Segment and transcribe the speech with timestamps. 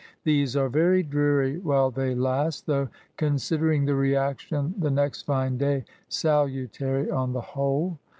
[0.23, 5.85] These are very dreary while they last; though, considering the reaction, the next fine day,
[6.09, 7.99] salutary on the whole.